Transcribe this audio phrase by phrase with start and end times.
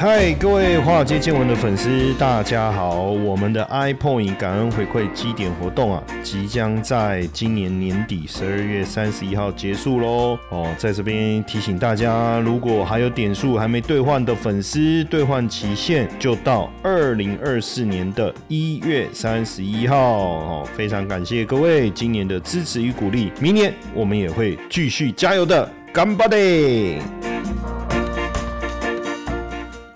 [0.00, 3.00] 嗨，各位华尔街见闻的粉丝，大家好！
[3.00, 10.38] 我们的 iPoint 感恩回馈基点活动啊，即将在今年年底十二月三十一号结束喽。
[10.50, 19.96] 哦，在这边提醒大家，如果还有点数还没兑换的粉丝，兑换期限就到二零二四年的一月三十一号。
[19.98, 27.02] 哦，非常感谢各位今年的支持与鼓励，明年我们也会继续加油的，干巴爹！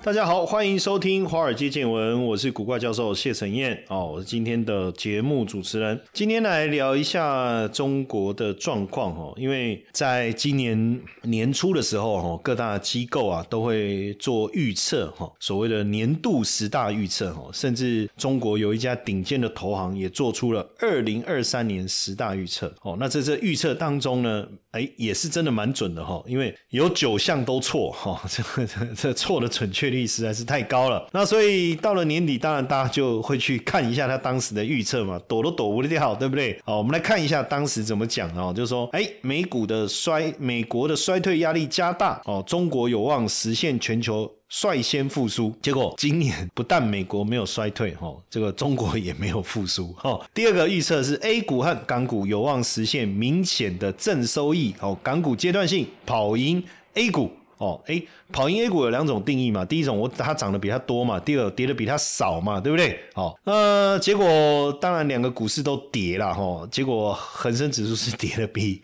[0.04, 5.98] 大家好，欢迎收听《华尔街见闻》，我是古怪教授谢承彦哦，我是今天的节目主持人。
[6.12, 22.96] 今天来聊一下中国的状况哦，因为在今年年初的时候哈，各大机构啊都会做预测哈，所谓的年度十大预测哈，甚至中国有一家顶尖的投行也做出了二零二三年十大预测哦。
[22.98, 29.92] 那在这预测当中呢，哎，也是真的蛮准的哈，因为有九项都错哈，这这这错的准确。
[29.92, 36.58] 率实在是太高了，那所以到了年底，当然大家就会去看一下他当时的预测嘛，躲都躲不掉，对不对？
[36.64, 45.50] 好，我们来看一下当时怎么讲哦，就是说，哎，美股的衰，美国的衰退压力加大哦，中国有望实现全球率先复苏。
[45.62, 50.20] 结果今年不但美国没有衰退哈，这个中国也没有复苏哈。
[50.34, 56.62] 第二个预测是 A 股和港股有望实现明显的正收益哦，港股阶段性跑赢
[56.94, 57.30] A 股。
[57.62, 62.98] 哦，哎，跑赢 A 股有两种定义嘛，第一种我它涨得比它多嘛，第二跌的比它少嘛，对不对？
[63.14, 68.82] 好，呃，结果当然两个股市都跌了哈，结果恒生指数是跌的比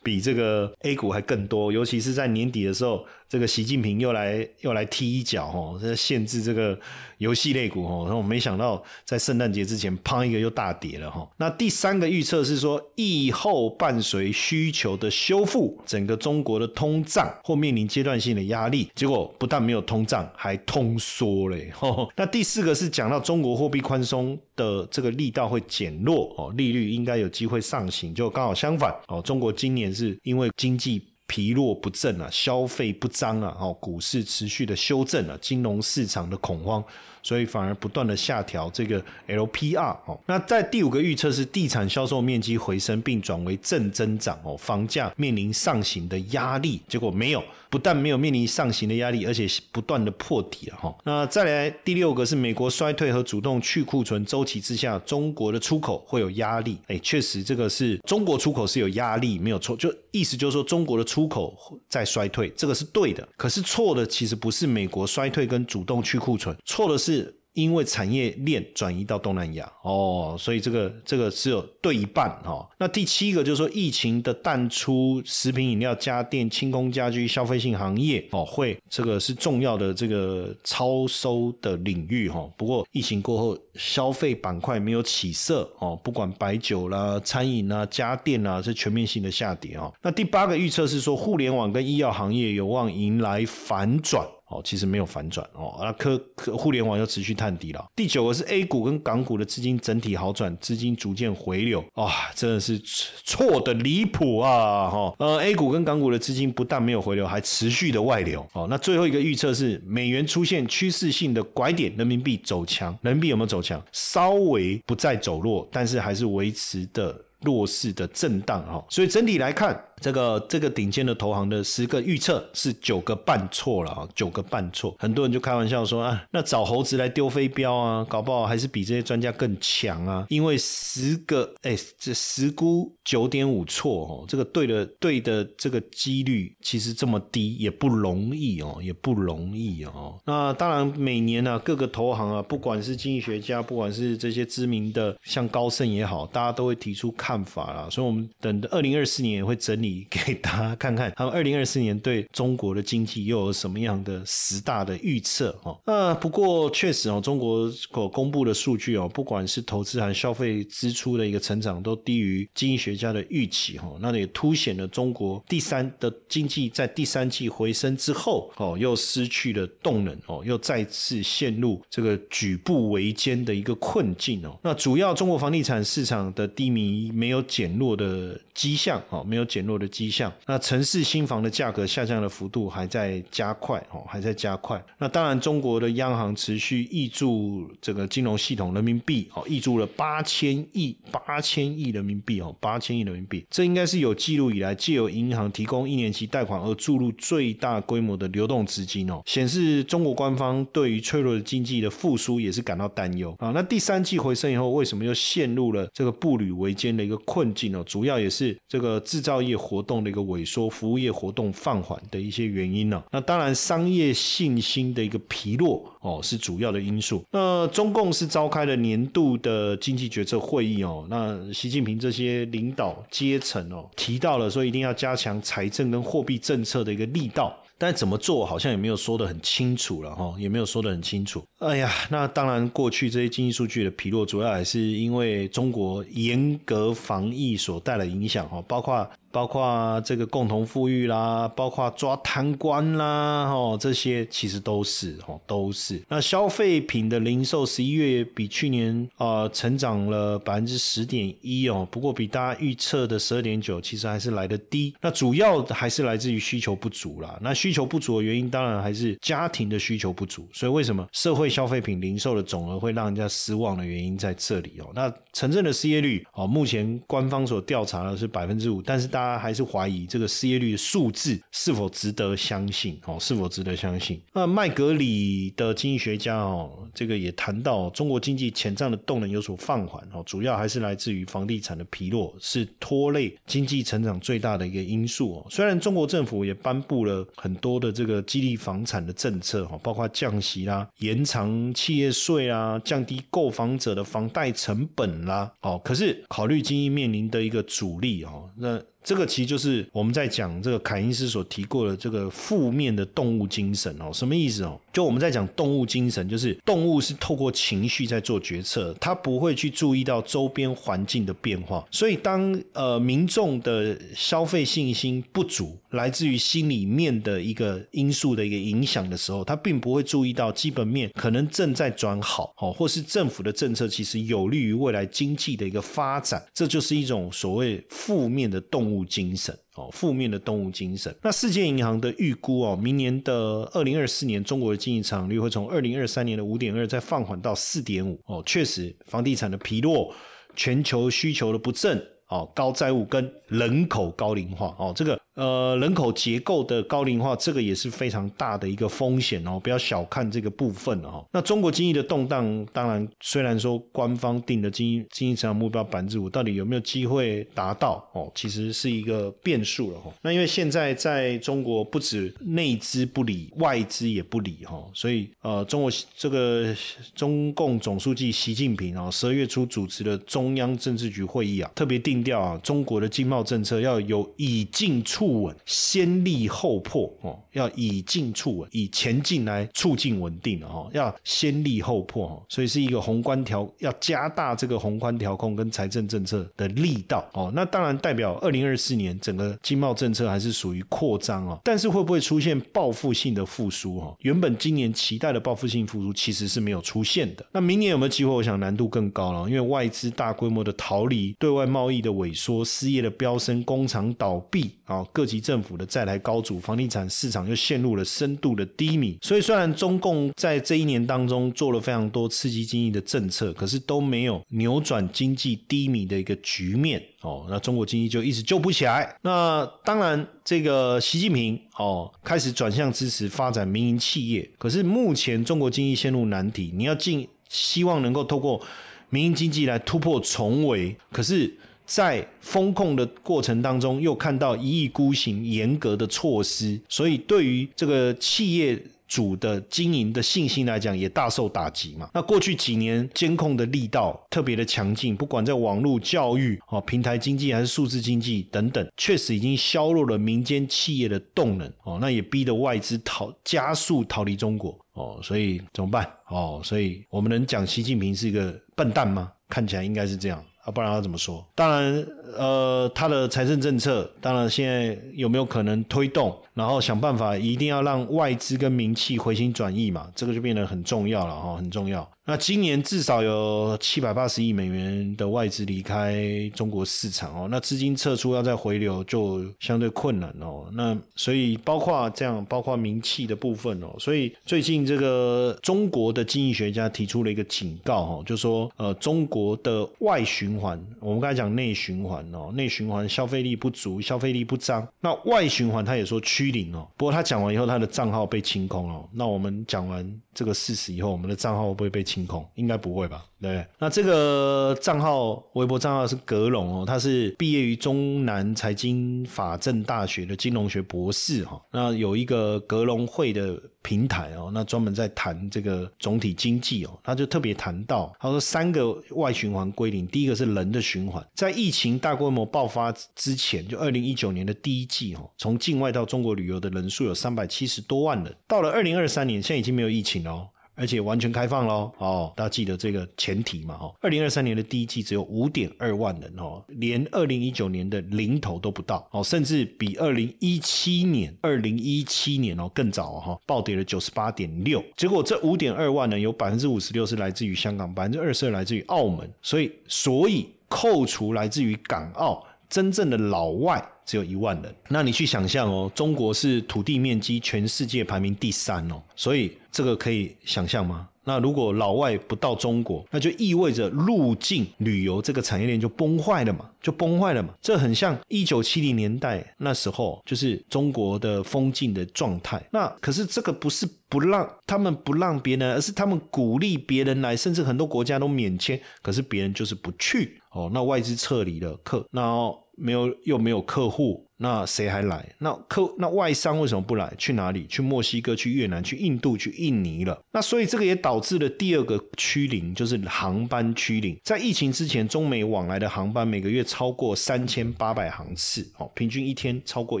[0.04, 3.04] 比这个 A 股还更多，尤其是在年底的时候。
[3.30, 6.78] 这个习近平又来又来踢一脚哈，这限制这个
[7.18, 11.28] 游戏类股哈，然后没想到在圣诞节之前，砰一个又大跌了哈。
[11.36, 21.72] 那第三个预测是说，疫后伴随需求的修复，整个中国的通胀或面临阶段性的压力，结果不但没有通胀，还通缩嘞。
[22.14, 29.22] 那第四个是讲到中国货币宽松的这个力道会减弱哦，利率应该有机会上行，就刚好相反哦。
[29.22, 31.02] 中国今年是因为经济。
[31.28, 36.82] 疲弱不振啊，消费不彰啊，哦，股市持续的修正啊，金融市场的恐慌。
[37.20, 50.96] 所以反而不断的下调这个 LPR 哦，那在第五个预测是地产销售面积回升并转为正增长哦，房价面临上行的压力，结果没有，不但没有面临上行的压力，而且不断的破底了哈。
[51.04, 56.78] 那再来第六个是美国衰退和主动去库存周期之下，中国的出口会有压力。
[56.86, 61.52] 哎，确实这个是中国出口是有压力，没有错，就意思就是说中国的出出口
[61.88, 63.28] 在衰退，这个是对的。
[63.36, 67.34] 可是错的其实不是美国衰退跟主动去库存，错的是。
[67.58, 72.64] 因为产业链转移到东南亚哦，所以这个这个只有对一半哈。
[72.78, 82.48] 那第七个就是说，疫情的淡出，食品饮料、家电、轻工家居、消费性行业哦，会这个是重要的这个超收的领域哈。
[82.56, 89.92] 不过疫情过后，消费板块没有起色哦，不管白酒啦、餐饮啦、家电啦，是全面性的下跌哦。
[90.00, 94.24] 那第八个预测是说，互联网跟医药行业有望迎来反转。
[94.50, 97.86] 哦，其实没有反转哦，那科科互联网又持续探底了。
[97.94, 102.78] 第九个是 A 股跟港股的资金整体好转，资金逐渐回流，啊，真的是
[103.24, 104.88] 错的离谱啊！
[104.88, 108.46] 哈，呃，A 股跟港股的资金不但没有回流，还持续的外流。
[108.54, 113.82] 哦，那最后一个预测是美元出现趋势性的拐点，人民币走强，人民币有没有走强？
[113.92, 118.82] 稍微不再走弱，但是还是维持的弱势的震荡哈。
[118.88, 119.78] 所以整体来看。
[120.00, 140.20] 这个这个顶尖的投行的十个预测是九个半错了啊，九个半错，很多人就开玩笑说啊，那找猴子来丢飞镖啊，搞不好还是比这些专家更强啊，因为十个哎，这十估九点五错哦，这个对的对的这个几率其实这么低也不容易哦，也不容易哦。
[140.24, 149.87] 那当然每年呢，各个投行啊，不管是经济学家，不管是这些知名的像高盛也好，大家都会提出看法啦，所以我们等二零二四年也会整理。
[150.10, 155.78] 给大家看看，他们二零二四年对中国的经济又有什么样的十大的预测哦？
[155.86, 163.88] 那不过确实哦，中国所公布的数据哦，不管是投资还是消费支出的一个成长，都低于经济学家的预期哈。
[164.00, 174.58] 那也凸显了中国第三的经济在第三季回升之后哦，又失去了动能哦，又再次陷入这个举步维艰的一个困境哦。
[174.62, 179.77] 那主要中国房地产市场的低迷没有减弱的迹象哦，没有减弱。
[179.78, 180.32] 的迹象。
[180.46, 184.82] 那城市新房的价格下降的幅度还在加快哦，还在加快。
[184.98, 203.50] 那当然，中国的央行持续挹注这个金融系统人民币哦，挹注了八千亿八千亿人民币哦，八千亿人民币，这应该是有记录以来借由银行提供一年期贷款而注入最大规模的流动资金哦，显示中国官方对于脆弱的经济的复苏也是感到担忧啊。
[203.54, 207.82] 那第三季回升以后，为什么又陷入了这个步履维艰的一个困境呢？
[207.86, 213.02] 主要也是这个制造业活动的一个萎缩，服务业活动放缓的一些原因呢。
[213.10, 217.22] 那当然，商业信心的一个疲弱哦，是主要的因素。
[217.30, 227.54] 那中共是召开了年度的经济决策会议哦，那习近平这些领导阶层哦，提到了说一定要加强财政跟货币政策的一个力道。
[227.80, 231.44] 但怎么做好像也没有说的很清楚了哈，也没有说的很清楚。
[231.58, 239.08] 哎呀，那当然过去这些经济数据的疲弱，主要还是因为中国严格防疫所带来影响哦，包括。
[239.30, 246.02] 包括这个共同富裕啦，包括抓贪官啦，哦，这些其实都是哦，都是。
[246.08, 254.94] 那消费品的零售十一月比去年啊成长了百分之十点一哦，不过比大家预测的十二点九其实还是来的低。
[254.98, 257.38] 那主要还是来自于需求不足啦。
[257.42, 260.48] 那需求不足的原因，当然还是家庭的需求不足。
[260.54, 264.90] 所以为什么社会消费品零售的总额会让人家失望的原因在这里哦。
[264.94, 273.16] 那城镇的失业率哦，目前官方所调查的是百分之五，但是大家还是怀疑这个失业率的数字是否值得相信哦？
[273.20, 274.20] 是否值得相信？
[274.32, 285.46] 那麦格里的经济学家哦，这个也谈到中国经济潜在的动能有所放缓哦，主要还是来自于房地产的疲弱，是拖累经济成长最大的一个因素哦。
[285.50, 291.37] 虽然中国政府也颁布了很多的这个激励房产的政策哈，包括降息啦、延长
[291.74, 298.80] 企业税啊、降低购房者的房贷成本啦，哦，可是考虑经济面临的一个阻力哦，那。
[299.04, 304.78] 这个其实就是我们在讲这个凯因斯所提过的这个负面的动物精神哦，什么意思哦？
[304.92, 311.86] 就我们在讲动物精神，就是动物是透过情绪在做决策，它不会去注意到周边环境的变化。
[311.90, 328.97] 所以当呃民众的消费信心不足，来自于心里面的一个因素的一个影响的时候，他并不会注意到基本面可能正在转好，哦，或是政府的政策其实有利于未来经济的一个发展，这就是一种所谓负面的动物。
[329.04, 331.14] 精神哦，负面的动物精神。
[331.22, 338.42] 那世界银行的预估哦，明年的二零二四年，中国的经济增长率会从二零二三年的五点二再放缓到四点五哦。
[338.44, 340.14] 确实，房地产的疲弱，
[340.54, 345.18] 全球需求的不振哦，高债务跟人口高龄化哦，这个。
[345.38, 351.24] 呃，人口结构的高龄化，这个也是非常大的一个风险哦，不要小看这个部分哦。
[351.32, 360.12] 那中国经济的动荡，当然虽然说官方定的经济经济增长目标百分之五，到底有没有机会达到哦，其实是一个变数了哈。
[360.22, 366.74] 那因为现在在中国不止内资不理，外资也不理哈，所以呃，中国这个
[367.14, 375.27] 中共总书记习近平啊，十二月初主持的中央政治局会议啊，特别定调啊，中国的经贸政策要有以进促。
[375.28, 387.52] 不稳，先立后破哦，要以进促稳，以前进来促进稳定哦，要先立后破哦，所以是一个宏观调，要加大这个宏观调控跟财政政策的力道哦。
[387.54, 394.16] 那当然代表二零二四年整个经贸政策还是属于扩张哦，但是会不会出现报复性的复苏哦？
[394.20, 397.44] 原本今年期待的报复性复苏其实是没有出现的。
[397.52, 398.32] 那明年有没有机会？
[398.38, 405.04] 我想难度更高了，因为外资大规模的逃离，对外贸易的萎缩，失业的飙升，工厂倒闭啊。
[405.18, 409.18] 各级政府的债台高筑，房地产市场又陷入了深度的低迷。
[409.20, 417.48] 所以，虽然中共在这一年当中做了非常多刺激经济的政策，可是都没有扭转经济低迷的一个局面哦。
[417.50, 419.12] 那中国经济就一直救不起来。
[419.22, 426.70] 那当然，这个习近平哦开始转向支持发展民营企业，可是目前中国经济陷入难题。
[426.76, 428.64] 你要进，希望能够透过
[429.10, 431.52] 民营经济来突破重围，可是。
[431.88, 442.10] 在风控的过程当中，又看到一意孤行、严格的措施，所以对于这个企业主的经营的信心来讲，也大受打击嘛。
[442.12, 451.96] 那过去几年监控的力道特别的强劲，不管在网络教育、哦平台经济还是数字经济等等，确实已经削弱了民间企业的动能哦。
[452.02, 455.18] 那也逼得外资逃加速逃离中国哦。
[455.22, 456.60] 所以怎么办哦？
[456.62, 459.32] 所以我们能讲习近平是一个笨蛋吗？
[459.48, 460.44] 看起来应该是这样。
[460.70, 461.44] 不然要怎么说？
[461.54, 462.06] 当然，
[462.36, 472.08] 呃，他的财政政策，当然现在有没有可能推动，然后想办法一定要让外资跟名气回心转意嘛，这个就变得很重要了哈，很重要。
[472.24, 476.22] 那今年至少有七百八十亿美元的外资离开
[476.54, 480.66] 中国市场哦，那资金撤出要再回流就相对困难哦。
[480.74, 494.86] 那所以包括这样，包括名气的部分哦，所以最近这个中国的经济学家提出了一个警告哈，就说呃中国的外循环，我们刚才讲内循环哦，内循环消费力不足，消费力不张。
[495.00, 499.08] 那外循环他也说趋零哦，不过他讲完以后，他的账号被清空了。
[499.12, 502.24] 那我们讲完这个事实以后，我们的账号会不会被清？
[502.28, 503.24] 空应该不会吧？
[503.40, 511.60] 对，那这个账号微博账号是格隆哦，他是毕业于中南财经法政大学的金融学博士哈。
[511.72, 530.27] 那有一个格隆会的平台哦，那专门在谈这个总体经济哦，他就特别谈到，他说三个外循环归零，第一个是人的循环，在疫情大规模爆发之前，就二零一九年的第一季哦，从境外到中国旅游的人数有三百七十多万人，到了二零二三年，现在已经没有疫情了。
[530.28, 530.48] 哦
[530.80, 544.80] 而且完全开放喽，哦，大家记得这个前提嘛，哦，二零二三年的第一季只有五点二万人哦，连二零一九年的零头都不到，哦，甚至比二零一七年二零一七年哦更早哈，暴跌了九十八点六。
[544.96, 553.84] 结果这五点二万呢，有百分之五十六是来自于香港，百分之二十二来自于澳门，所以所以扣除来自于港澳真正的老外。
[554.08, 561.08] 只有一万人，那你去想象哦，中国是土地面积全世界排名第三哦，所以这个可以想象吗？
[561.22, 567.50] 那如果老外不到中国，那就意味着入境旅游这个产业链就崩坏了嘛，就崩坏了嘛。
[567.60, 572.60] 这很像一九七零年代那时候，就是中国的封禁的状态。
[572.72, 580.68] 那可是这个不是不让他们不让别人，而是他们鼓励别人来，甚至很多国家都免签，可是别人就是不去哦。
[580.74, 582.52] 那外资撤离了客，那。
[582.80, 584.24] 没有，又没有客户。
[584.40, 585.34] 那谁还来？
[585.38, 587.12] 那客那外商为什么不来？
[587.18, 587.66] 去哪里？
[587.66, 590.16] 去墨西哥、去越南、去印度、去印尼了。
[590.30, 594.16] 那所以这个也导致了第二个趋零，就是航班趋零。
[594.22, 600.00] 在疫情之前，中美往来的航班每个月超过三千八百航次，哦，平均一天超过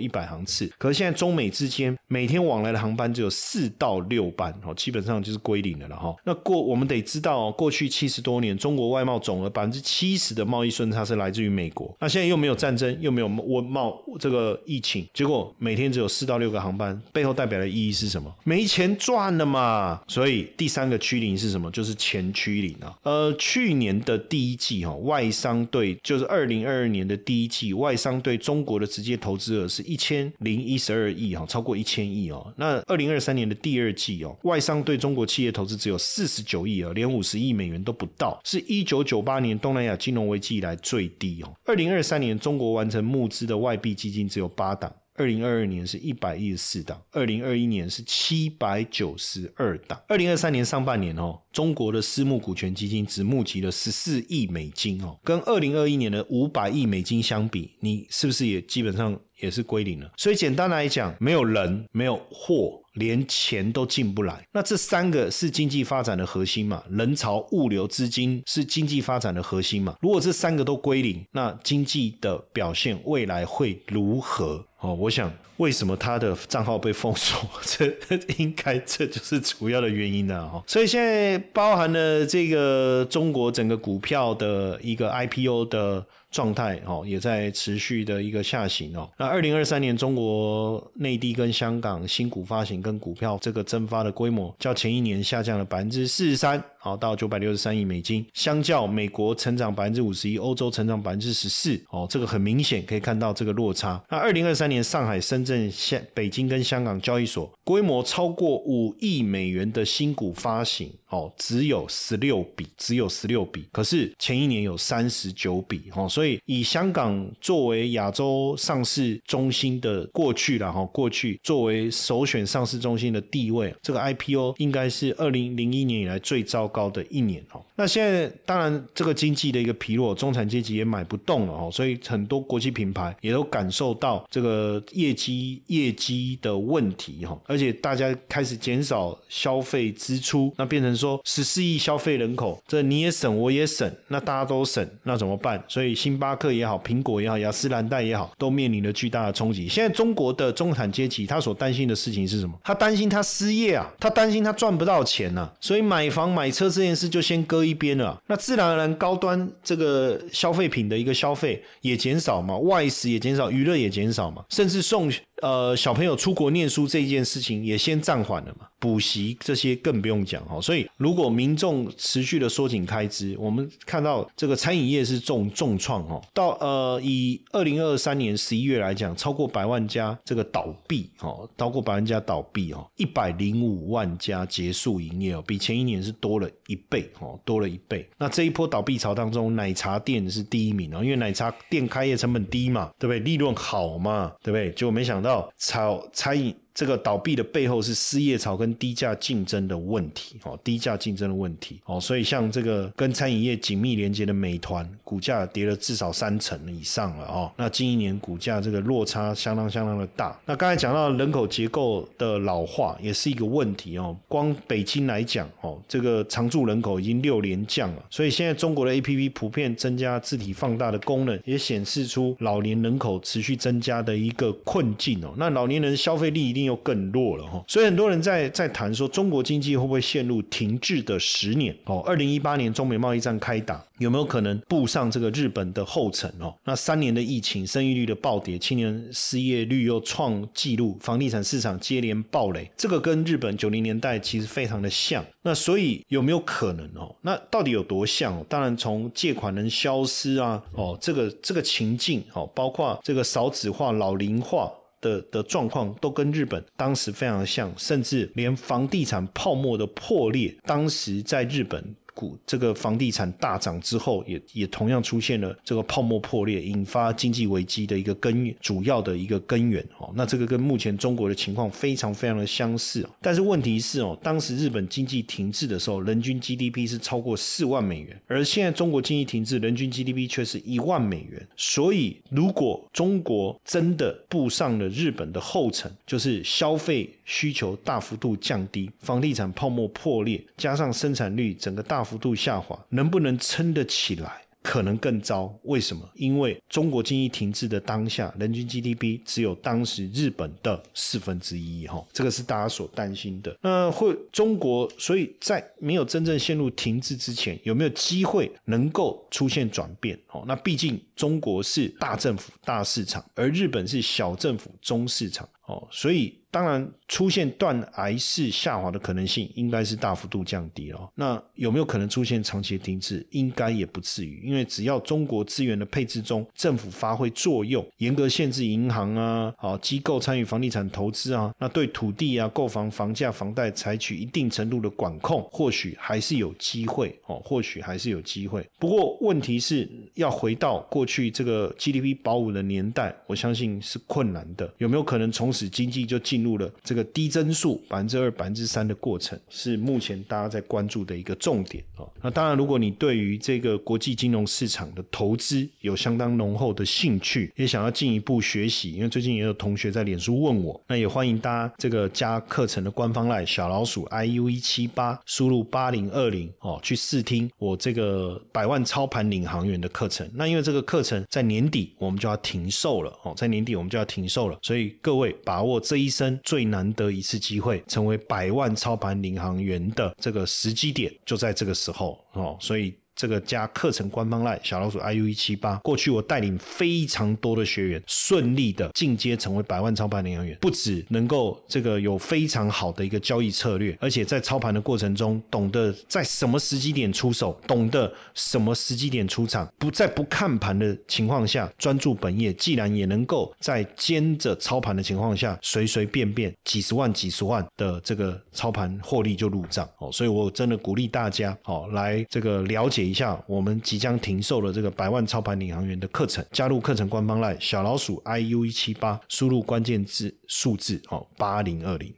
[0.00, 0.70] 一百航次。
[0.78, 6.14] 可是现在中美之间每天往来的航班只有四到六班，哦，基本上就是归零的了哈。
[6.24, 11.92] 那过我们得知道，过去七十多年，中国外贸总额百分之七十的贸易顺差是来自于美国。
[11.98, 14.00] 那现在又没有战争，又没有外贸。
[14.28, 18.30] 这个疫情，结果每天只有四到六个航班，背后代表的意义是什么？
[18.44, 20.02] 没钱赚了嘛。
[20.06, 21.70] 所以第三个趋零是什么？
[21.70, 22.94] 就是钱趋零啊。
[23.04, 32.52] 呃，去年的第一季哈，外商对就是二零二二年的第一季，外商对中国的直接投资额是一千零一十二亿哈，超过一千亿哦。
[32.58, 41.50] 那二零二三年的第二季哦，外商对中国企业投资只有四十九亿哦，连五十亿美元都不到，是一九九八年东南亚金融危机以来最低哦。
[41.64, 44.17] 二零二三年中国完成募资的外币基金。
[44.26, 60.10] 只有八档，二零二二年是一百一十四档，二零二一年是七百九十二档，二零二三年上半年哦，中国的私募股权基金只募集了十四亿美金哦，跟二零二一年的五百亿美金相比，你是不是也基本上也是归零了？
[60.16, 62.80] 所以简单来讲，没有人，没有货。
[62.94, 66.82] 连钱都进不来，那这三个是经济发展的核心嘛？
[66.90, 69.94] 人潮、物流、资金是经济发展的核心嘛？
[70.00, 74.64] 如果这三个都归零，那经济的表现未来会如何？
[74.80, 77.48] 哦，我想为什么他的账号被封锁？
[77.62, 77.96] 这
[78.38, 80.60] 应该这就是主要的原因了哈。
[80.66, 86.04] 所以现在包含了这个中国整个股票的一个 IPO 的。
[86.30, 89.08] 状态哦，也在持续的一个下行哦。
[89.18, 96.62] 那二零二三年，中国内地跟香港新股发行跟股票这个增发的规模，较前一年下降了百分之四十三。
[96.80, 104.00] 好，到九百六十三亿美金，相较美国成长百分之五十一，欧洲成长百分之十四，哦，这个很明显可以看到这个落差。
[104.08, 113.66] 那二零二三年，上海、深圳、香、北京跟香港交易所规模超过五亿美元的新股发行，哦，只有十六笔，只有十六笔。
[113.72, 126.67] 可是前一年有三十九笔，哦，所以以香港作为亚洲上市中心的过去了，哈，过去作为首选上市中心的地位，这个 IPO 应该是二零零一年以来最糟。
[126.68, 145.62] 高的一年哦，那现在当然这个经济的一个疲弱，中产阶级也买不动了哦，所以很多国际品牌也都感受到这个业绩业绩的问题哈，而且大家开始减少消费支出，那变成说十四亿消费人口，这你也省我也省，那大家都省，那怎么办？
[145.68, 149.68] 所以星巴克也好，苹果也好，雅诗兰黛也好，都面临了巨大的冲击。
[149.68, 152.58] 现在中国的中产阶级他所担心的事情是什么？
[152.64, 156.48] 他担心他失业啊，他担心他赚不到钱呐，所以买房买。
[156.58, 158.20] 车这件事就先搁一边了。
[158.26, 165.10] 那自然而然，高端这个消费品的一个消费也减少嘛，外食也减少，娱乐也减少嘛，甚至送。
[165.40, 170.60] 呃，小朋友出国念书这件事情也先暂缓了嘛，补习这些更不用讲哈。
[170.60, 176.20] 所以，如果民众持续的缩紧开支，我们看到这个餐饮业是重重创哦。
[176.34, 188.08] 到呃，以二零二三年十一月来讲，超过百万家这个倒闭哦，超过百万家倒闭哦，一百零五万家结束营业哦，比前一年是多了一倍哦，多了一倍。
[188.16, 193.20] 那这一波倒闭潮当中，奶茶店是第一名哦，因为奶茶店开业成本低嘛，对不对？
[193.20, 194.72] 利润好嘛，对不对？
[194.72, 195.18] 结果没想。
[195.18, 196.54] 到炒餐饮。
[196.78, 210.38] 这个倒闭的背后是失业潮跟低价竞争的问题，哦，低价竞争的问题，哦，所以像这个跟餐饮业紧密连接的美团，股价跌了至少三成以上了，哦，那近一年股价这个落差相当相当的大。
[210.46, 226.67] 那刚才讲到人口结构的老化也是一个问题，哦，光北京来讲，哦，这个常住人口已经六连降了，所以现在中国的 A P P 普遍增加字体放大的功能，也显示出老年人口持续增加的一个困境，哦，那老年人消费力一定。
[226.68, 232.02] 又更弱了哈，所以很多人在在谈说中国经济会不会陷入停滞的十年哦？
[232.06, 236.54] 二零一八年中美贸易战开打，有没有可能步上这个日本的后尘哦？
[236.64, 245.24] 那三年的疫情，生育率的暴跌，青年失业率又创纪录，房地产市场接连暴雷，这个跟日本九零年代其实非常的像。
[245.42, 247.14] 那所以有没有可能哦？
[247.22, 248.44] 那到底有多像？
[248.48, 254.70] 当然从借款人消失啊，哦，这个这个情境哦，包括这个少子化、老龄化。
[255.00, 261.94] 的的状况都跟日本当时非常像，甚至连房地产泡沫的破裂，当时在日本。
[262.18, 270.10] 股这个房地产大涨之后，也也同样出现了这个泡沫破裂，引发经济危机的一个根源，主要的一个根源哦。
[270.16, 273.08] 那这个跟目前中国的情况非常非常的相似。
[273.22, 281.46] 但是问题是哦，当时日本经济停滞的时候，人均 GDP 是超过四万美元，而现在中国经济停滞，人均 GDP 却是一万美元。
[281.56, 292.04] 所以，如果中国真的步上了日本的后尘，就是消费需求大幅度降低，房地产泡沫破裂，加上生产率整个大。
[292.08, 294.42] 幅度下滑，能不能撑得起来？
[294.60, 295.56] 可能更糟。
[295.62, 296.06] 为什么？
[296.14, 303.56] 因为中国经济停滞的当下，人均 GDP 只有当时日本的四分之一，哈，这个是大家所担心的。
[303.62, 310.18] 那会中国，所以在没有真正陷入停滞之前，有没有机会能够出现转变？
[310.32, 316.34] 哦，那毕竟中国是大政府大市场，而日本是小政府中市场，哦，所以。
[316.50, 321.12] 当然，出现断崖式下滑的可能性应该是大幅度降低了。
[321.14, 323.24] 那有没有可能出现长期停滞？
[323.32, 338.66] 应该也不至于，因为只要中国资源的配置中，政府发挥作用，严格限制银行啊、好机构参与房地产投资啊，那对土地啊、购房房价、房贷采取一定程度的管控，或许还是有机会哦，或许还是有机会。
[338.78, 344.72] 不过问题是要回到过去这个 GDP 保五的年代，我相信是困难的。
[344.78, 346.38] 有没有可能从使经济就进？
[346.38, 352.08] 入了这个低增速百分之二、百分之三的过程，是目前大家在关注的一个重点哦。
[352.22, 370.28] 那当然，如果你对于这个国际金融市场的投资有相当浓厚的兴趣，也想要进一步学习，因为最近也有同学在脸书问我，那也欢迎大家这个加课程的官方赖小老鼠 i u 一七八，输入八零二零哦，去试听我这个百万操盘领航员的课程。
[370.34, 376.38] 那因为这个课程在年底我们就要停售了哦，在年底我们就要停售了，所以各位把握这一生。
[376.44, 382.94] 最难得一次机会，成为百万操盘领航员的这个时机点，就在这个时候哦，所以。
[383.18, 413.07] 这个加课程官方赖小老鼠 iu 一七八，过去我带领非常多的学员顺利的进阶成为百万操盘领航员，不止能够这个有非常好的一个交易策略，而且在操盘的过程中，懂得在什么时机点出手，懂得什么时机点出场，不在不看盘的情况下专注本业，既然也能够在兼着操盘的情况下，随随便便几十万、几十万的这个操盘获利就入账哦，所以我真的鼓励大家哦来这个了解。
[413.08, 422.17] 一下，我们即将停售的这个百万操盘领航员的课程，加入课程官方赖小老鼠 iu 一七八，输入关键字数字哦八零二零。